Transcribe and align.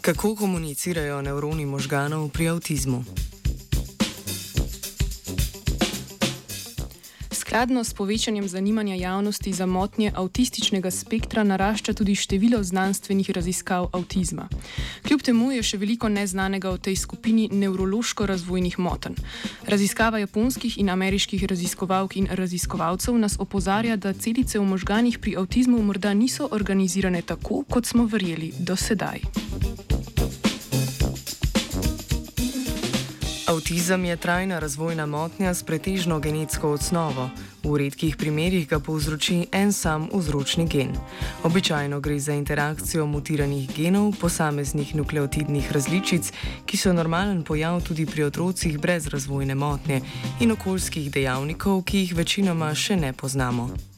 Kako 0.00 0.34
komunicirajo 0.34 1.22
nevroni 1.22 1.66
možganov 1.66 2.28
pri 2.28 2.48
avtizmu? 2.48 3.04
Skladno 7.30 7.84
s 7.84 7.94
povečanjem 7.94 8.48
zanimanja 8.48 8.94
javnosti 8.94 9.52
za 9.52 9.66
motnje 9.66 10.12
avtističnega 10.14 10.90
spektra 10.90 11.44
narašča 11.44 11.92
tudi 11.92 12.14
število 12.14 12.62
znanstvenih 12.62 13.30
raziskav 13.30 13.88
avtizma. 13.92 14.48
Kljub 15.08 15.22
temu 15.22 15.52
je 15.52 15.62
še 15.62 15.76
veliko 15.76 16.08
neznanega 16.08 16.70
o 16.70 16.78
tej 16.78 16.96
skupini 16.96 17.48
nevrološko-razvojnih 17.52 18.78
motenj. 18.78 19.20
Raziskava 19.66 20.18
japonskih 20.18 20.78
in 20.78 20.88
ameriških 20.88 21.44
raziskovalk 21.44 22.16
in 22.16 22.28
raziskovalcev 22.30 23.18
nas 23.18 23.36
opozarja, 23.38 23.96
da 23.96 24.12
celice 24.12 24.58
v 24.58 24.64
možganih 24.64 25.18
pri 25.18 25.36
avtizmu 25.36 25.82
morda 25.82 26.14
niso 26.14 26.48
organizirane 26.50 27.22
tako, 27.22 27.64
kot 27.68 27.86
smo 27.86 28.06
verjeli 28.06 28.52
do 28.58 28.76
sedaj. 28.76 29.49
Avtizem 33.60 34.04
je 34.04 34.16
trajna 34.16 34.58
razvojna 34.58 35.06
motnja 35.06 35.54
s 35.54 35.62
pretežno 35.62 36.18
genetsko 36.18 36.70
osnovo. 36.72 37.28
V 37.62 37.76
redkih 37.76 38.16
primerjih 38.16 38.68
ga 38.68 38.78
povzroči 38.80 39.46
en 39.52 39.72
sam 39.72 40.08
vzročni 40.14 40.64
gen. 40.68 40.96
Običajno 41.44 42.00
gre 42.00 42.16
za 42.18 42.32
interakcijo 42.32 43.06
mutiranih 43.06 43.68
genov 43.76 44.16
posameznih 44.20 44.94
nukleotidnih 44.96 45.72
različic, 45.72 46.32
ki 46.66 46.76
so 46.76 46.92
normalen 46.92 47.44
pojav 47.44 47.82
tudi 47.84 48.06
pri 48.06 48.24
otrocih 48.32 48.80
brez 48.80 49.06
razvojne 49.06 49.54
motnje 49.54 50.00
in 50.40 50.56
okoljskih 50.56 51.12
dejavnikov, 51.12 51.84
ki 51.84 51.98
jih 51.98 52.16
večinoma 52.16 52.74
še 52.74 52.96
ne 52.96 53.12
poznamo. 53.12 53.89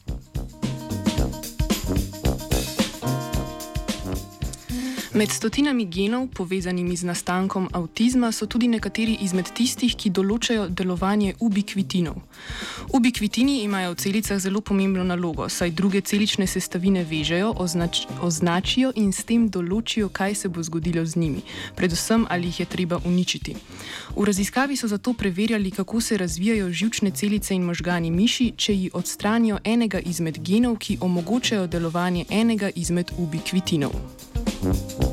Med 5.13 5.29
stotinami 5.29 5.85
genov, 5.85 6.27
povezanimi 6.33 6.95
z 6.97 7.05
nastankom 7.05 7.67
avtizma, 7.71 8.31
so 8.31 8.47
tudi 8.49 8.65
nekateri 8.67 9.19
izmed 9.21 9.51
tistih, 9.53 9.93
ki 9.93 10.09
določajo 10.09 10.63
delovanje 10.73 11.35
ubikvitinov. 11.37 12.17
Ubikvitini 12.97 13.59
imajo 13.61 13.91
v 13.93 13.99
celicah 14.01 14.41
zelo 14.41 14.63
pomembno 14.65 15.05
nalogo, 15.05 15.45
saj 15.49 15.75
druge 15.77 16.01
celične 16.01 16.49
sestavine 16.49 17.05
vežejo, 17.05 17.53
označ 17.61 18.07
označijo 18.25 18.89
in 18.95 19.13
s 19.13 19.21
tem 19.29 19.45
določijo, 19.53 20.09
kaj 20.09 20.33
se 20.33 20.49
bo 20.49 20.65
zgodilo 20.65 21.05
z 21.05 21.21
njimi, 21.21 21.45
predvsem 21.77 22.25
ali 22.29 22.49
jih 22.49 22.65
je 22.65 22.69
treba 22.73 22.97
uničiti. 23.05 23.55
V 24.17 24.25
raziskavi 24.25 24.73
so 24.73 24.89
zato 24.89 25.13
preverjali, 25.13 25.71
kako 25.71 26.01
se 26.01 26.17
razvijajo 26.17 26.73
živčne 26.73 27.11
celice 27.11 27.53
in 27.53 27.69
možgani 27.69 28.09
miši, 28.09 28.53
če 28.57 28.73
ji 28.73 28.91
odstranijo 28.93 29.61
enega 29.63 29.99
izmed 29.99 30.41
genov, 30.41 30.81
ki 30.81 30.97
omogočajo 31.01 31.67
delovanje 31.67 32.25
enega 32.29 32.73
izmed 32.73 33.13
ubikvitinov. 33.17 34.32
Mm-hmm. 34.63 35.12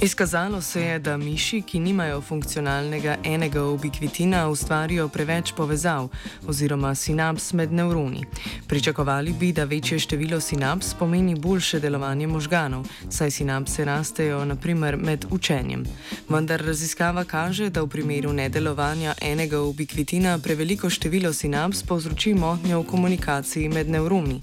Izkazalo 0.00 0.60
se 0.60 0.82
je, 0.82 0.98
da 0.98 1.16
miši, 1.16 1.62
ki 1.62 1.80
nimajo 1.80 2.20
funkcionalnega 2.20 3.16
enega 3.24 3.64
ubikvitina, 3.64 4.48
ustvarijo 4.48 5.08
preveč 5.08 5.52
povezav 5.56 6.08
oziroma 6.46 6.94
sinaps 6.94 7.52
med 7.52 7.72
nevroni. 7.72 8.24
Pričakovali 8.68 9.32
bi, 9.32 9.52
da 9.52 9.64
večje 9.64 9.98
število 9.98 10.40
sinaps 10.40 10.94
pomeni 10.94 11.34
boljše 11.34 11.80
delovanje 11.80 12.26
možganov, 12.26 12.86
saj 13.10 13.30
sinapse 13.30 13.84
rastejo 13.84 14.44
naprimer 14.44 14.96
med 14.96 15.26
učenjem. 15.30 15.84
Vendar 16.28 16.62
raziskava 16.62 17.24
kaže, 17.24 17.70
da 17.70 17.82
v 17.82 17.88
primeru 17.88 18.32
nedelovanja 18.32 19.14
enega 19.20 19.60
ubikvitina 19.60 20.38
preveliko 20.38 20.90
število 20.90 21.32
sinaps 21.32 21.82
povzroči 21.82 22.34
motnjo 22.34 22.80
v 22.80 22.86
komunikaciji 22.86 23.68
med 23.68 23.90
nevroni. 23.90 24.40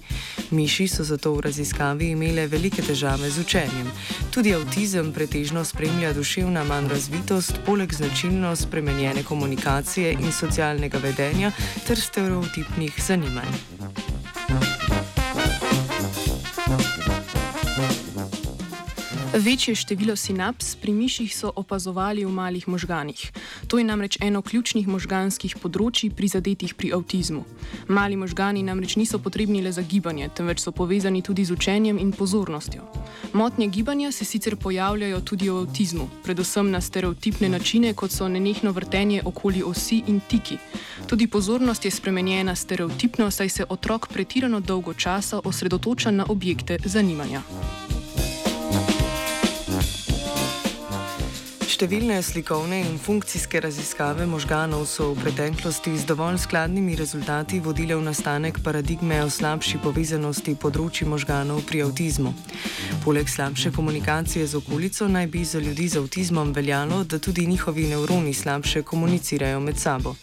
Miši 0.51 0.87
so 0.87 1.03
zato 1.03 1.33
v 1.33 1.47
raziskavi 1.47 2.11
imele 2.11 2.47
velike 2.47 2.81
težave 2.81 3.29
z 3.29 3.39
učenjem. 3.39 3.91
Tudi 4.31 4.53
avtizem 4.53 5.13
pretežno 5.13 5.44
spremlja 5.65 6.13
duševna 6.13 6.63
manj 6.63 6.87
razvitost, 6.89 7.59
poleg 7.65 7.93
značilno 7.93 8.55
spremenjene 8.55 9.23
komunikacije 9.23 10.11
in 10.11 10.31
socialnega 10.31 10.97
vedenja 10.97 11.51
ter 11.87 12.01
stereotipnih 12.01 12.93
zanimanj. 13.07 13.74
Večje 19.35 19.75
število 19.75 20.15
sinaps 20.15 20.75
pri 20.75 20.93
miših 20.93 21.35
so 21.35 21.51
opazovali 21.55 22.25
v 22.25 22.31
malih 22.31 22.67
možganih. 22.67 23.31
To 23.67 23.77
je 23.77 23.83
namreč 23.83 24.17
eno 24.21 24.39
ključnih 24.41 24.87
možganskih 24.87 25.57
področji 25.59 26.07
prizadetih 26.15 26.71
pri 26.79 26.93
avtizmu. 26.95 27.41
Mali 27.87 28.15
možgani 28.15 28.63
namreč 28.63 28.95
niso 28.95 29.19
potrebni 29.19 29.59
le 29.61 29.73
za 29.75 29.81
gibanje, 29.83 30.29
temveč 30.31 30.63
so 30.63 30.71
povezani 30.71 31.19
tudi 31.21 31.43
z 31.43 31.51
učenjem 31.51 31.99
in 31.99 32.13
pozornostjo. 32.15 32.87
Motnje 33.33 33.67
gibanja 33.67 34.11
se 34.11 34.25
sicer 34.25 34.55
pojavljajo 34.55 35.19
tudi 35.21 35.49
v 35.49 35.57
avtizmu, 35.65 36.07
predvsem 36.23 36.71
na 36.71 36.79
stereotipne 36.81 37.49
načine, 37.49 37.91
kot 37.93 38.15
so 38.15 38.29
nenehno 38.31 38.71
vrtenje 38.71 39.21
okoli 39.25 39.63
osi 39.63 40.03
in 40.07 40.21
tiki. 40.29 40.57
Tudi 41.07 41.27
pozornost 41.27 41.85
je 41.85 41.91
spremenjena 41.91 42.55
stereotipno, 42.55 43.27
saj 43.31 43.49
se 43.49 43.65
otrok 43.69 44.07
pretirano 44.07 44.59
dolgo 44.59 44.93
časa 44.93 45.41
osredotoča 45.43 46.11
na 46.11 46.25
objekte 46.29 46.79
zanimanja. 46.85 47.43
Številne 51.75 52.21
slikovne 52.23 52.77
in 52.87 52.93
funkcijske 52.95 53.59
raziskave 53.59 54.23
možganov 54.31 54.85
so 54.87 55.09
v 55.11 55.25
preteklosti 55.25 55.91
z 55.99 56.07
dovolj 56.07 56.37
skladnimi 56.45 56.93
rezultati 56.95 57.57
vodile 57.59 57.97
v 57.99 58.05
nastanek 58.05 58.61
paradigme 58.63 59.17
o 59.19 59.27
slabši 59.27 59.81
povezanosti 59.83 60.53
področji 60.55 61.03
možganov 61.03 61.65
pri 61.67 61.81
avtizmu. 61.83 62.31
Poleg 63.03 63.27
slabše 63.27 63.73
komunikacije 63.75 64.47
z 64.47 64.55
okolico 64.55 65.09
naj 65.11 65.27
bi 65.27 65.43
za 65.43 65.59
ljudi 65.59 65.89
z 65.91 65.99
avtizmom 65.99 66.53
veljalo, 66.55 67.03
da 67.03 67.19
tudi 67.19 67.43
njihovi 67.43 67.89
nevroni 67.91 68.31
slabše 68.31 68.85
komunicirajo 68.87 69.59
med 69.59 69.75
sabo. 69.75 70.15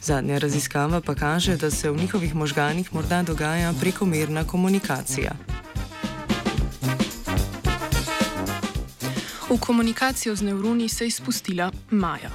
Zadnja 0.00 0.40
raziskava 0.40 1.04
pa 1.04 1.12
kaže, 1.12 1.60
da 1.60 1.68
se 1.68 1.92
v 1.92 2.00
njihovih 2.00 2.32
možganih 2.32 2.88
morda 2.96 3.20
dogaja 3.20 3.76
prekomerna 3.76 4.48
komunikacija. 4.48 5.36
V 9.54 9.60
komunikacijo 9.60 10.36
z 10.36 10.42
nevroni 10.42 10.88
se 10.88 11.04
je 11.04 11.10
spustila 11.10 11.70
Maja. 11.90 12.30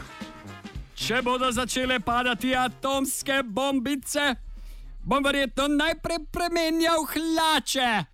Če 0.96 1.19
bodo 1.22 1.52
začele 1.52 2.00
padati 2.00 2.53
atomske 2.56 3.41
bombice, 3.44 4.35
bom 5.03 5.24
verjetno 5.24 5.68
najprej 5.68 6.22
premenjal 6.31 7.03
hlače. 7.03 8.06